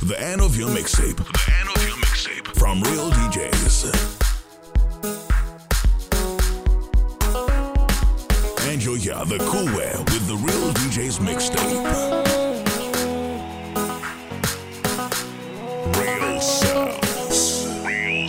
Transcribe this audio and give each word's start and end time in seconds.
The 0.00 0.16
your 0.56 0.68
mixtape. 0.68 1.16
The 1.16 1.24
your 1.88 1.96
mixtape. 1.96 2.46
From 2.56 2.80
Real 2.82 3.10
DJs. 3.10 3.92
And 8.70 8.84
you 8.84 8.94
hear 8.94 9.24
the 9.24 9.38
cool 9.50 9.66
way 9.76 9.92
with 9.98 10.28
the 10.28 10.36
Real 10.36 10.72
DJs 10.74 11.18
mixtape. 11.18 11.84
Real 15.96 16.40
sounds. 16.40 17.66
Real 17.84 18.28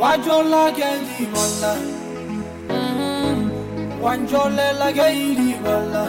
wajola 0.00 0.72
kendibala 0.76 1.72
wanjolela 4.02 4.92
keidibala 4.92 6.04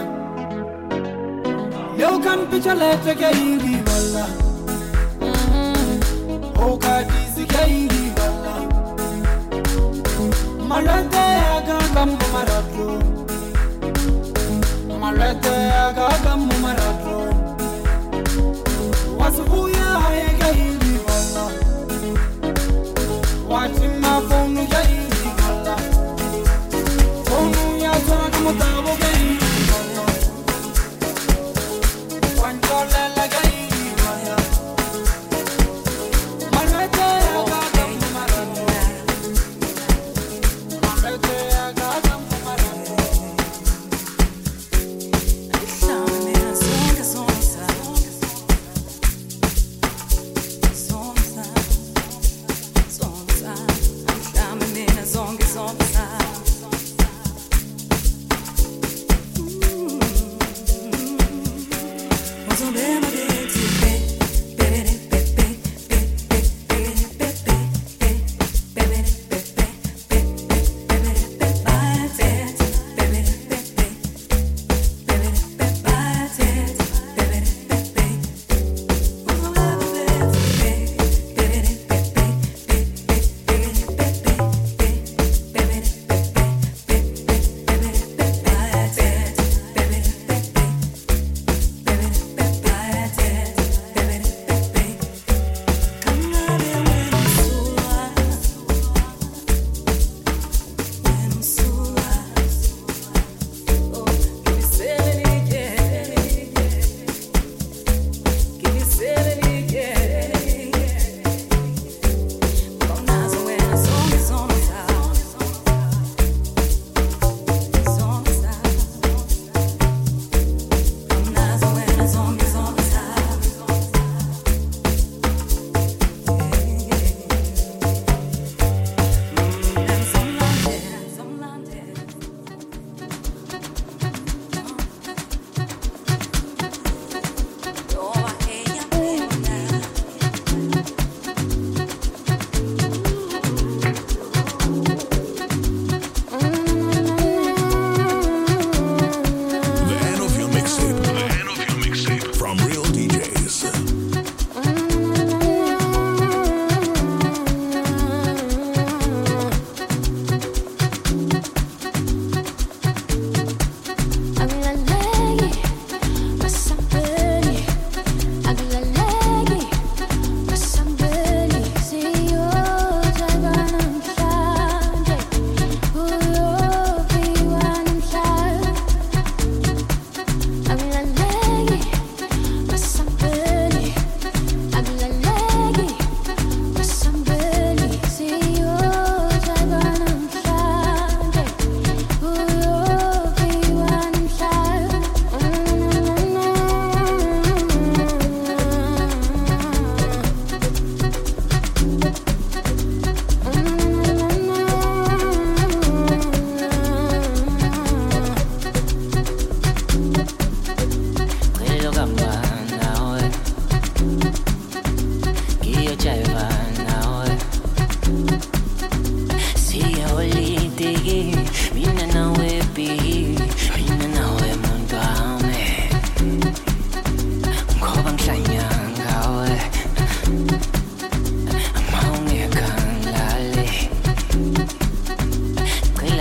leukampichalete 1.97 3.15
keidibala 3.15 4.25
okadisi 6.67 7.45
keidibala 7.53 8.55
yakakambo 19.39 19.55
marathon 19.55 19.79
wasibuya 19.79 19.85
hayekehilibala 19.85 21.45
wathi 23.49 23.87
mafonu 24.01 24.67
kehilibala 24.67 25.75
fonu 27.25 27.77
yatsona 27.83 28.29
kumutabo 28.35 28.89
kehilibala 28.89 29.08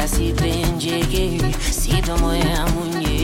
se 0.09 0.33
bendigue, 0.33 1.39
si 1.61 2.01
como 2.03 2.33
é 2.33 2.55
a 2.55 2.67
mulher. 2.67 3.18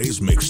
DJ's 0.00 0.22
mix. 0.22 0.49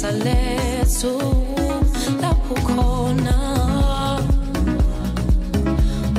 ikusasa 0.00 0.12
la 0.24 0.34
lapho 2.22 2.54
khona. 2.54 3.36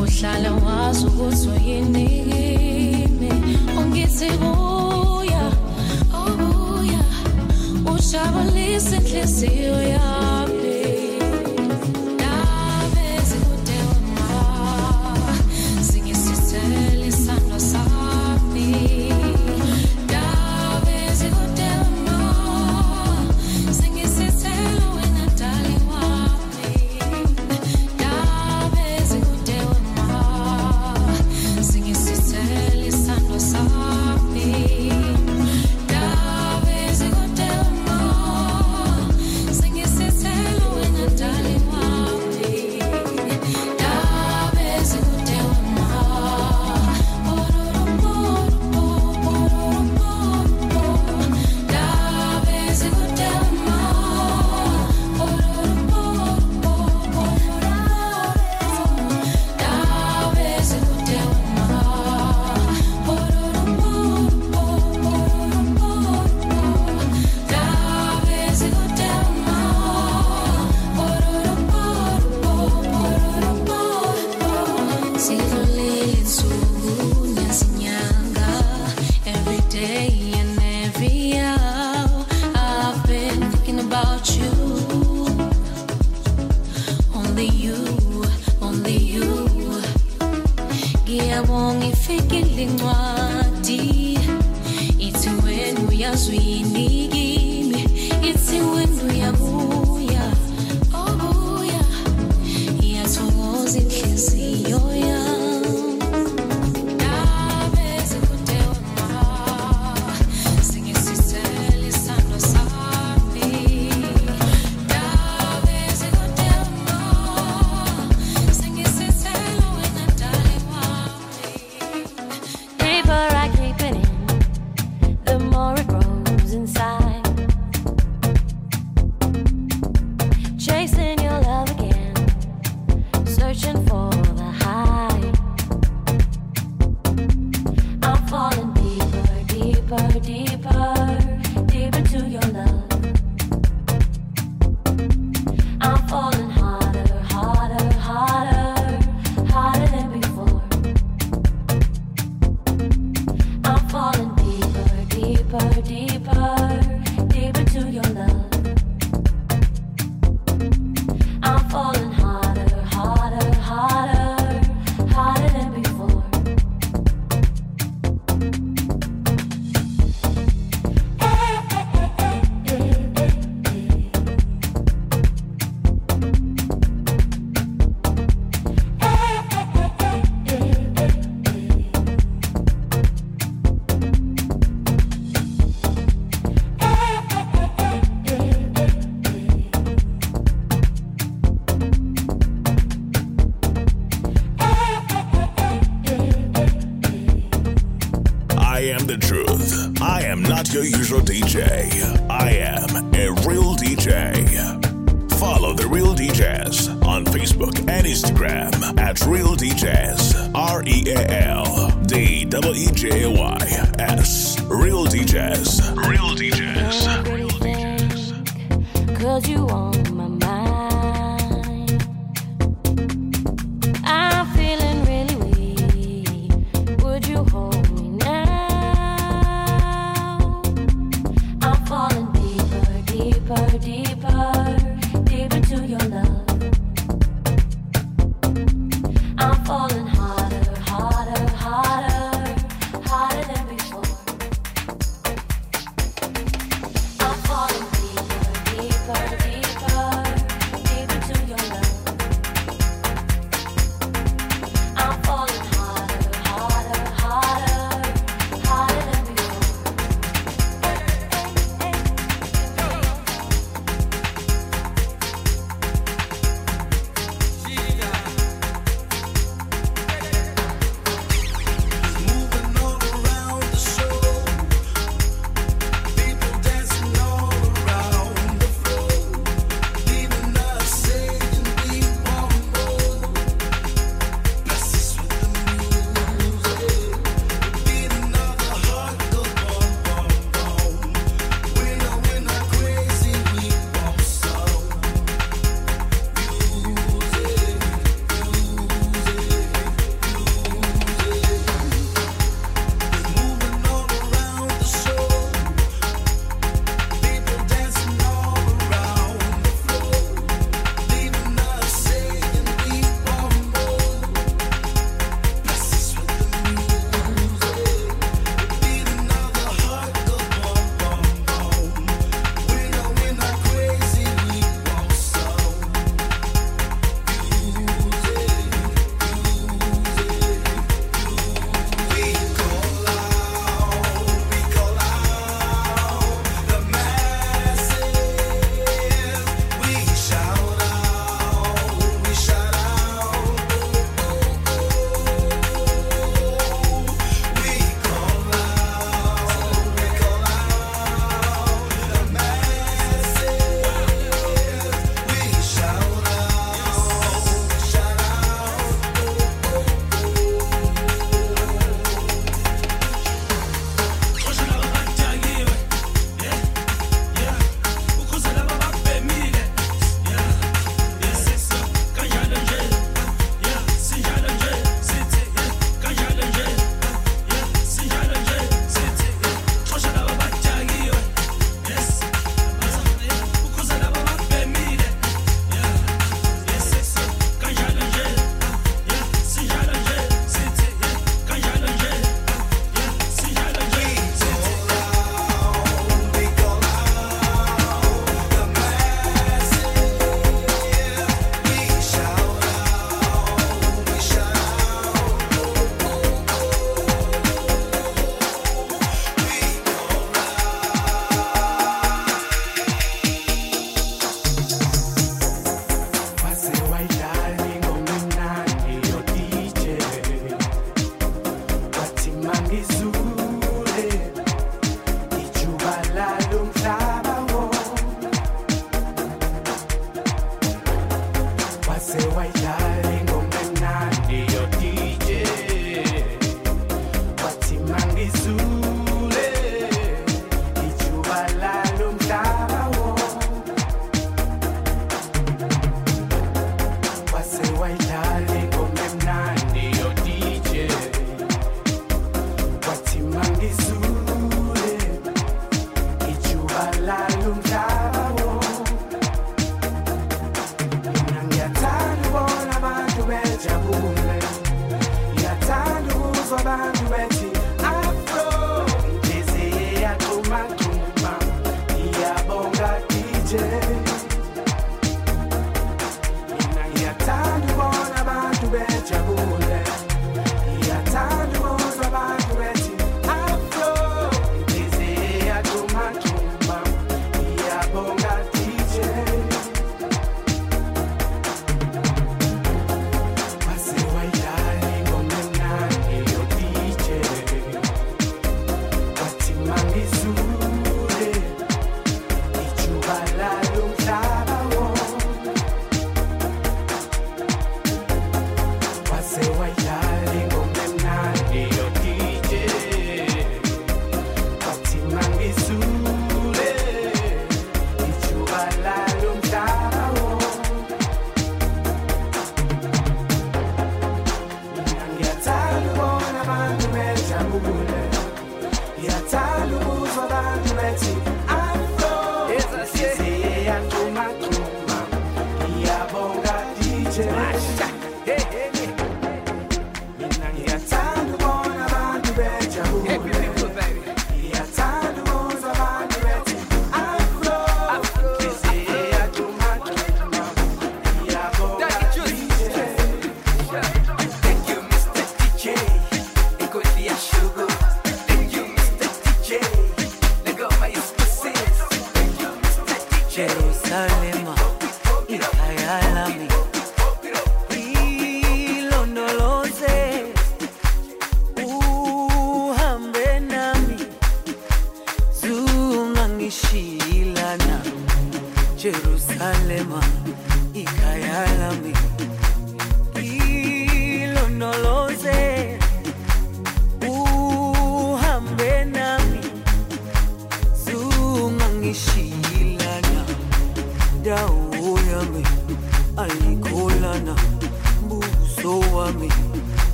Uhlala 0.00 0.52
wazi 0.52 1.06
ukuthi 1.06 1.48
uyini 1.48 2.08
kimi 2.08 3.30
ungithi 3.78 4.30
buya 4.40 5.52
oh 6.14 6.26
ubuya 6.26 7.02
ujabulisa 7.94 8.96
inhliziyo 8.96 9.82
yami 9.82 9.99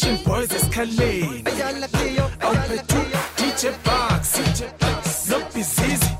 Action 0.00 0.16
Boys 0.24 0.52
esikhaleni 0.52 1.44
awubethu 2.40 3.00
DJ 3.36 3.62
Bucks 3.84 4.32
nobizizi 5.30 6.10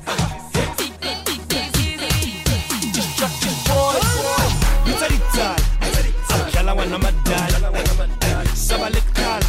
dlala 6.51 6.75
ngwana 6.75 6.97
madala 6.97 7.57
saba 8.53 8.89
lekukhala 8.89 9.45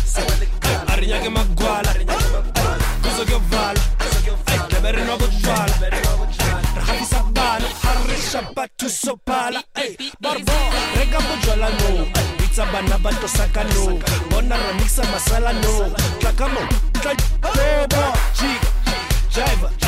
arinyake 0.88 1.28
magwala 1.28 1.94
kuzokuyovala 3.02 3.80
dlebe 4.68 4.92
rinwa 4.92 5.16
kutwala 5.16 5.74
rihafisa 5.90 7.22
bana 7.22 7.68
harisha 7.82 8.42
bathu 8.56 8.90
sopala 8.90 9.62
bana 12.72 12.98
ba 12.98 13.10
tosaka 13.20 13.64
no. 13.64 13.98
Bona 14.30 14.56
remixa 14.56 15.02
masala 15.12 15.52
no. 15.52 15.92
Tlakamo 16.20 16.60
tla 17.02 17.12
beba 17.54 18.12
chick 18.36 18.62
jive 19.34 19.81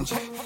ungakhwanje 0.00 0.39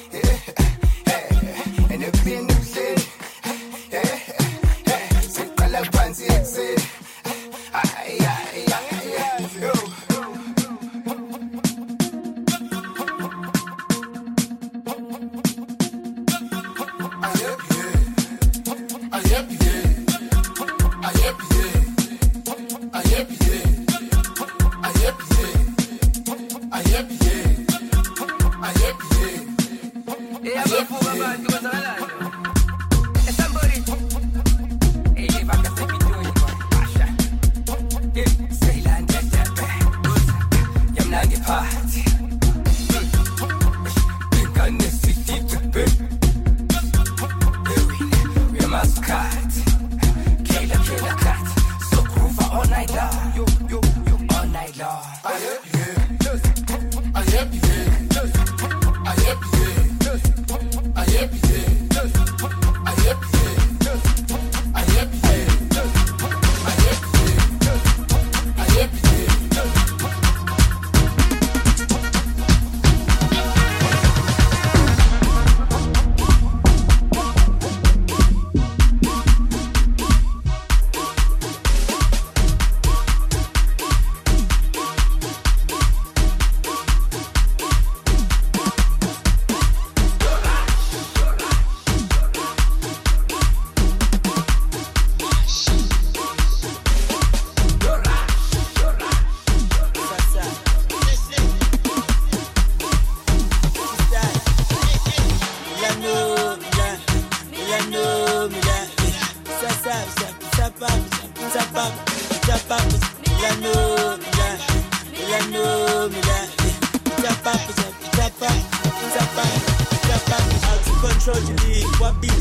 Control 121.24 121.36
the 121.36 121.84
what 122.00 122.16
beat 122.20 122.32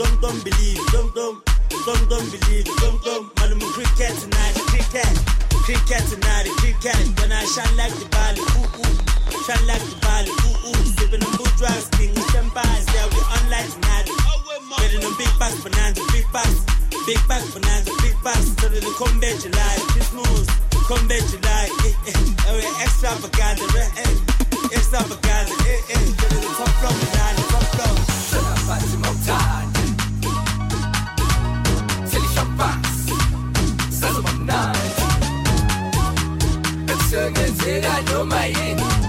don't 0.00 0.20
don't 0.20 0.40
believe, 0.44 0.80
don't 0.92 1.12
don't 1.12 1.44
don't 1.84 2.04
don't 2.08 2.28
believe, 2.32 2.64
don't 2.80 2.96
don't 3.04 3.28
Malum 3.36 3.60
cricket 3.72 4.16
tonight, 4.16 4.56
cricket, 4.72 5.12
cricket 5.64 6.04
tonight, 6.08 6.48
cricket. 6.60 6.96
When 7.20 7.32
I 7.32 7.44
shine 7.44 7.76
like 7.76 7.92
the 8.00 8.08
bally, 8.08 8.40
ooh 8.40 8.68
ooh, 8.80 8.96
shine 9.44 9.64
like 9.68 9.84
the 9.84 9.96
bally, 10.00 10.32
ooh 10.32 10.72
ooh. 10.72 10.80
Sipping 10.96 11.20
on 11.20 11.52
drugs, 11.60 11.88
king 12.00 12.16
champagne, 12.32 12.84
yeah 12.96 13.08
we 13.12 13.20
online 13.28 13.68
tonight. 13.68 14.08
Getting 14.80 15.04
on 15.04 15.12
big 15.20 15.32
packs, 15.36 15.60
bonanza, 15.60 16.00
big 16.12 16.24
packs, 16.32 16.64
big 17.04 17.20
packs, 17.28 17.48
bonanza, 17.52 17.92
big. 18.00 18.16
So 18.60 18.68
that 18.68 18.80
the 18.80 18.92
come 18.96 19.20
back 19.20 19.36
July, 19.40 19.76
Christmas, 19.92 20.48
come 20.84 21.04
back 21.08 21.24
July, 21.32 21.68
eh 21.84 22.12
eh. 22.12 22.20
Oh 22.48 22.60
extravaganza, 22.84 23.64
eh 23.72 23.88
eh, 24.04 24.37
extravaganza, 24.72 25.54
eh 25.66 25.82
eh. 25.88 25.98
So 37.10 37.30
that 37.80 39.07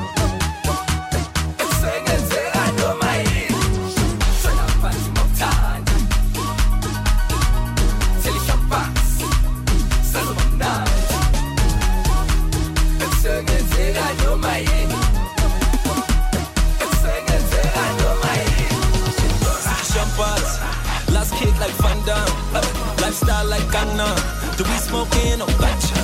lifestyle 23.60 23.68
like 23.68 23.72
Ghana. 23.72 24.16
Do 24.58 24.64
we 24.64 24.78
smoking 24.78 25.42
or 25.42 25.48
gotcha? 25.58 25.96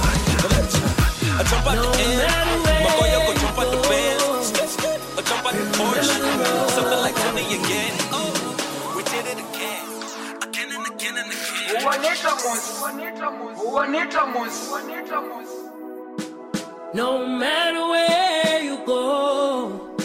I 1.38 1.44
jump 1.44 1.68
out 1.68 1.76
the 1.76 2.00
end, 2.00 2.64
my 2.84 2.92
boy, 2.98 3.10
I 3.12 3.26
go 3.26 3.34
jump 3.34 3.58
out 3.60 3.70
the 3.72 3.78
Benz, 3.90 4.52
or 5.18 5.24
jump 5.24 5.46
out 5.46 5.54
the 5.54 5.64
Porsche, 5.78 6.04
something 6.70 7.00
like 7.00 7.16
Tony 7.16 7.44
again. 7.44 7.94
Oh, 8.12 8.32
we 8.96 9.04
did 9.04 9.26
it 9.26 9.40
again, 9.40 9.86
and 10.44 10.72
and. 10.72 10.94
No 16.94 17.28
matter 17.28 17.88
where 17.90 18.64
you 18.64 18.86
go, 18.86 19.96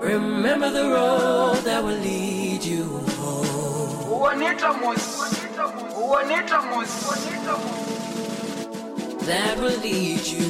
remember 0.00 0.70
the 0.70 0.84
road 0.84 1.56
that 1.64 1.84
will 1.84 1.98
lead 1.98 2.64
you 2.64 2.84
home. 3.18 3.44
That 9.24 9.56
will 9.56 9.78
lead 9.80 10.26
you 10.26 10.44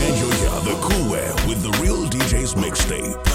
And 0.00 0.16
you 0.18 0.30
hear 0.38 0.60
the 0.64 0.78
cool 0.80 1.12
way 1.12 1.30
with 1.46 1.62
the 1.62 1.70
Real 1.82 2.06
DJs 2.06 2.54
mixtape. 2.54 3.26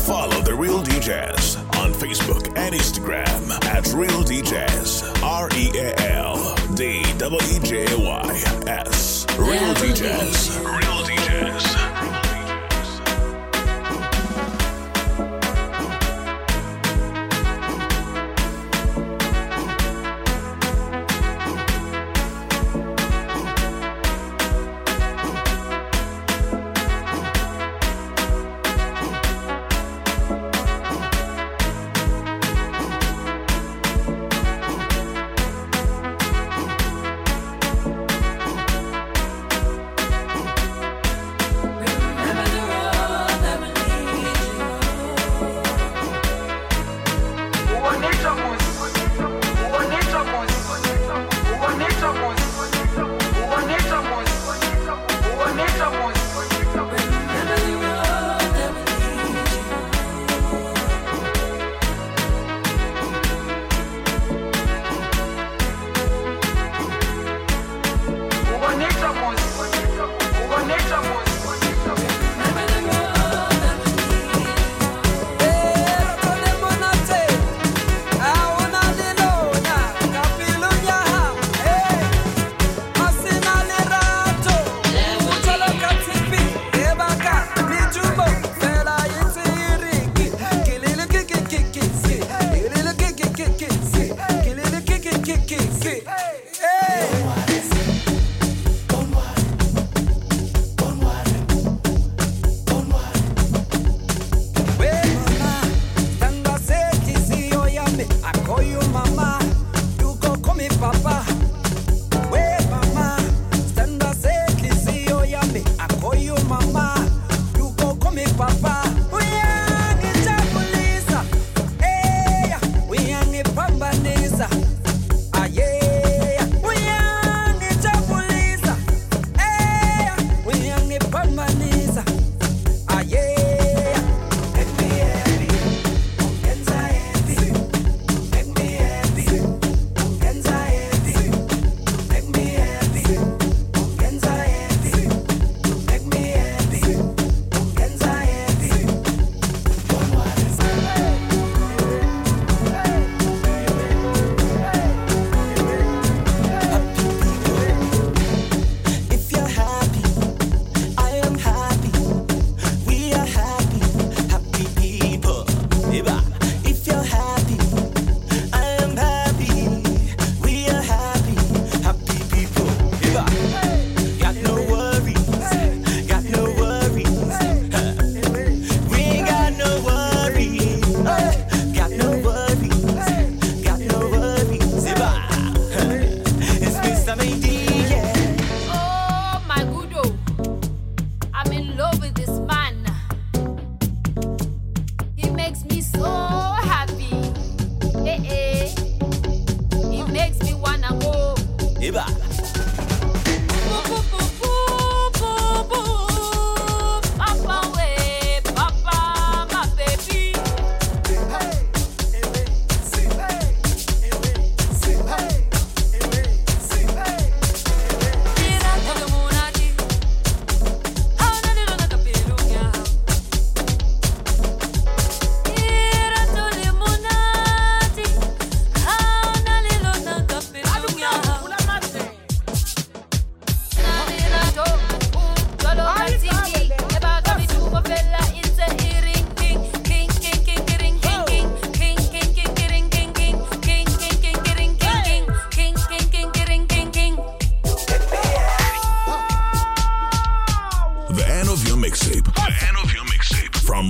Follow 0.00 0.40
the 0.42 0.54
Real 0.54 0.80
DJs 0.82 1.58
on 1.80 1.92
Facebook 1.92 2.46
and 2.56 2.74
Instagram 2.74 3.50
at 3.66 3.92
Real 3.92 4.22
DJs. 4.22 5.22
R 5.24 5.48
E 5.56 5.70
A 5.74 6.12
L 6.12 6.54
D 6.74 7.02
W 7.18 7.40
E 7.50 7.58
J 7.58 7.86
Y 7.96 8.42
S. 8.68 9.26
Real 9.36 9.74
DJs. 9.74 10.64
Real 10.64 11.04
DJs. 11.04 11.79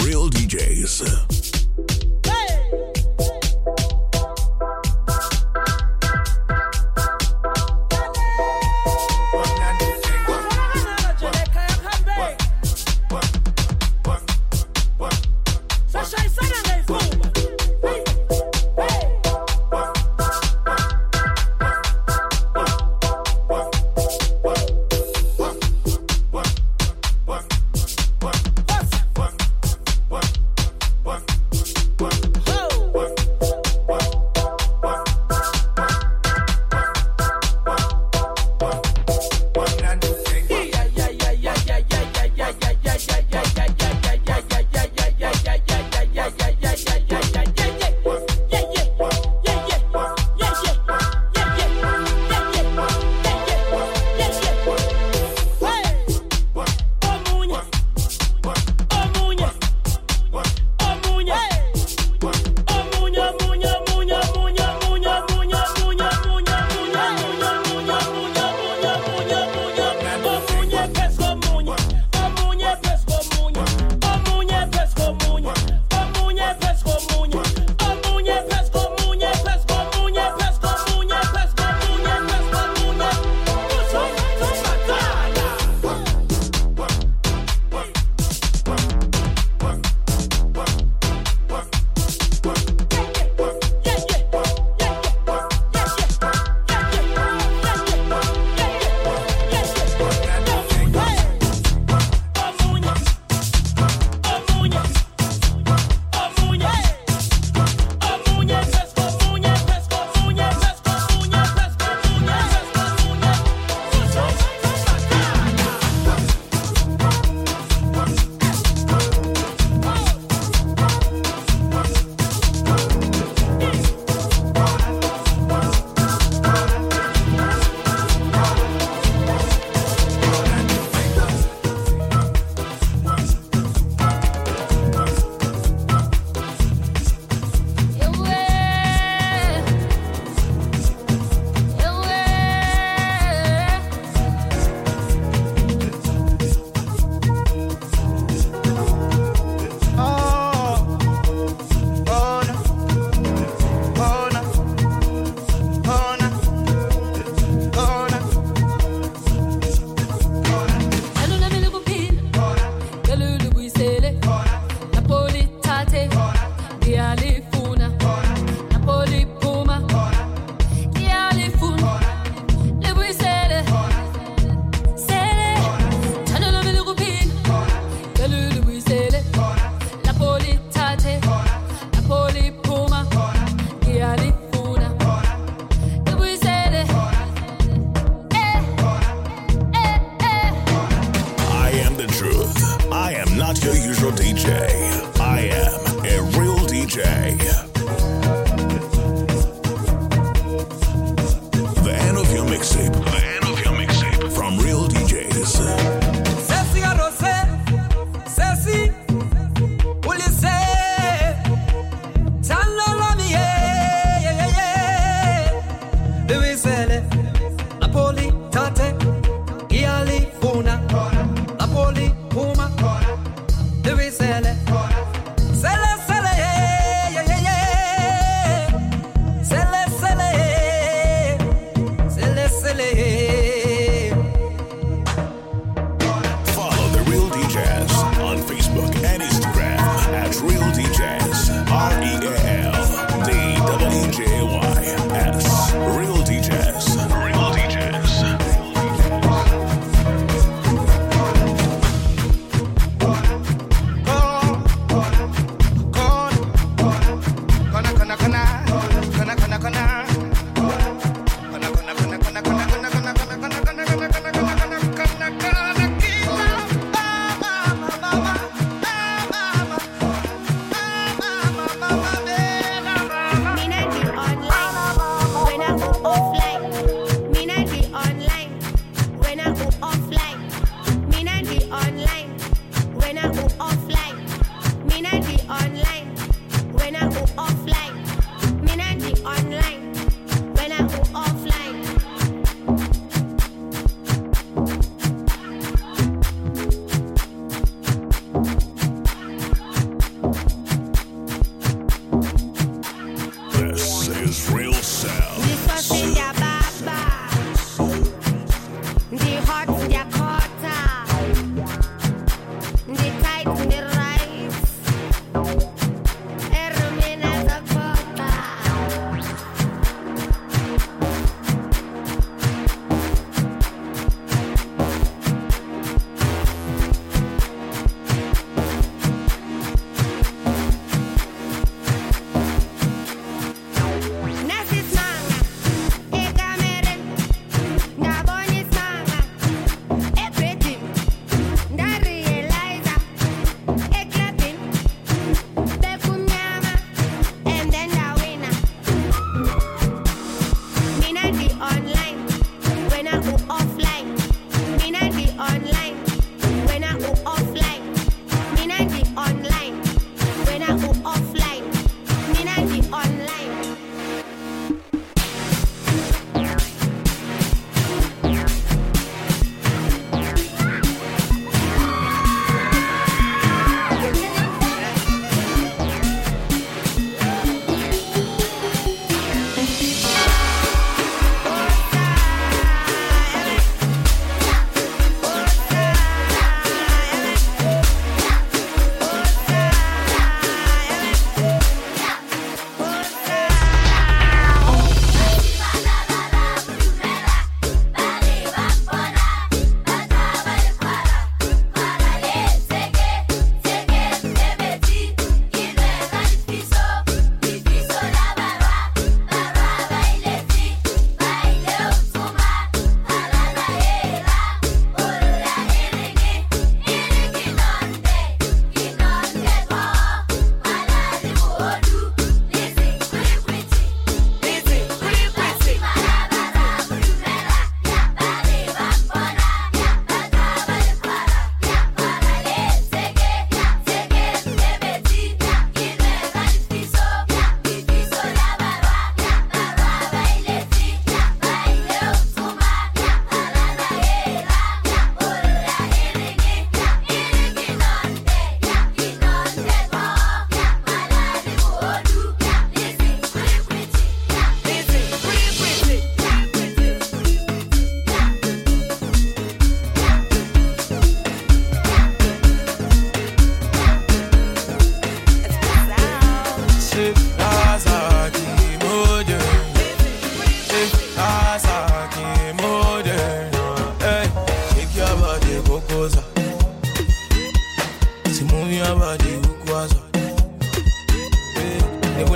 real 0.05 0.31
DJs. 0.31 1.40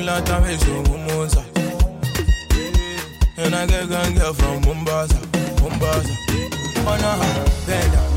lot 0.05 0.29
of 0.29 0.43
ways 0.43 0.61
to 0.61 0.85
And 3.37 3.55
I 3.55 3.67
get 3.67 3.85
a 3.85 3.87
girl 3.87 4.35
from 4.35 4.61
Mombasa, 4.63 5.17
Mombasa. 5.63 6.15
Wanna 6.85 7.17
bend 7.67 8.14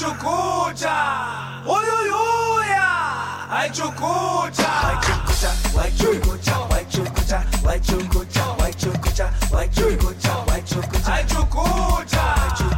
알초코자. 0.00 1.62
오요요야. 1.66 3.48
알초코자. 3.50 4.88
알초코자 4.88 5.50
알초코자 5.78 6.68
알초코자 6.72 7.44
알초코자 7.66 8.56
알초코자 8.62 9.30
알초코자 9.52 10.44
알초코자. 10.48 11.12
알초코자. 11.12 12.69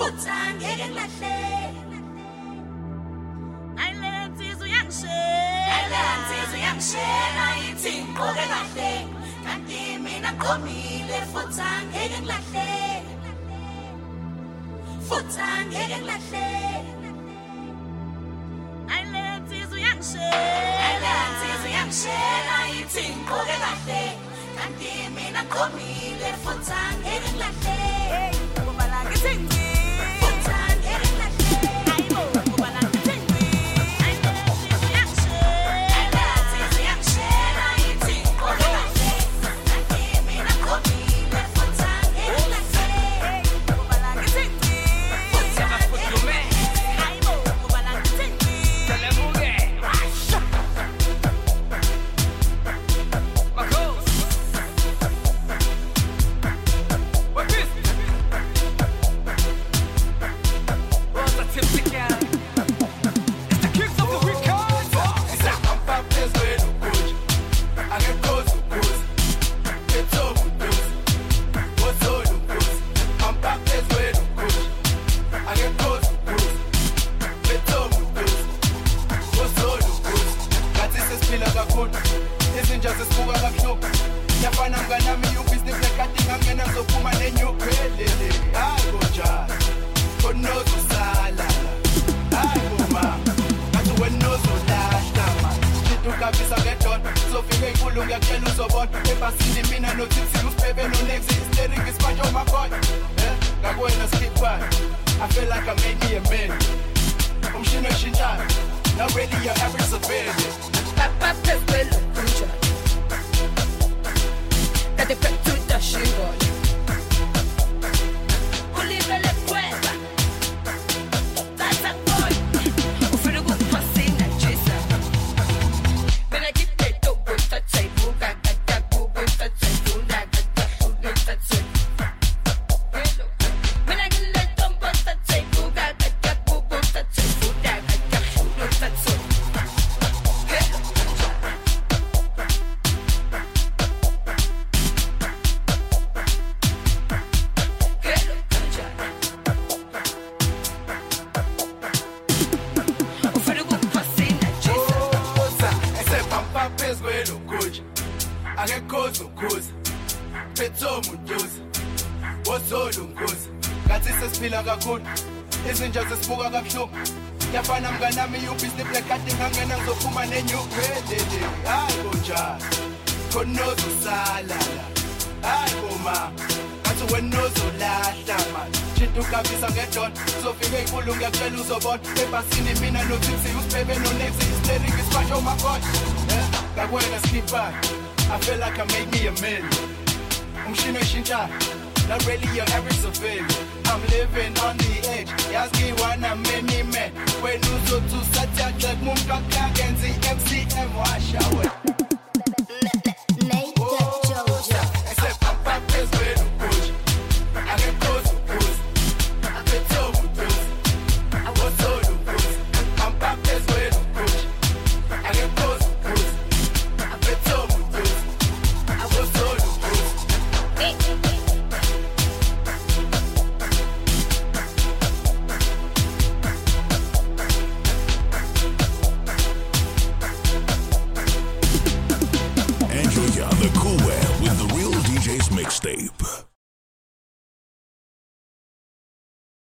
futha 0.00 0.36
ngeke 0.56 0.86
ngilahleke 0.88 1.98
ayileya 3.82 4.22
nsizwa 4.28 4.64
uyangishela 4.66 5.74
ayileya 5.76 6.14
nsizwa 6.20 6.56
uyangishela 6.58 7.44
ithi 7.68 7.92
ngiqoke 8.04 8.44
kahle. 8.52 8.92
Kanti 9.44 9.80
mina 10.04 10.30
nqomile 10.36 11.18
futha 11.32 11.68
ngeke 11.88 12.18
ngilahleke 12.22 13.14
futha 15.08 15.48
ngeke 15.68 15.96
ngilahleke 16.00 17.10
ayileya 18.94 19.34
nsizwa 19.42 19.76
uyangishela 19.78 20.84
ayileya 20.86 21.24
nsizwa 21.32 21.66
uyangishela 21.70 22.56
ithi 22.80 23.04
ngiqoke 23.16 23.56
kahle. 23.64 24.02
Kanti 24.56 24.92
mina 25.16 25.40
nqomile 25.46 26.30
futha 26.42 26.80
ngeke 27.00 27.28
ngilahleke 27.32 28.22
ngoba 28.64 28.84
la 28.92 29.00
ngithi. 29.04 29.59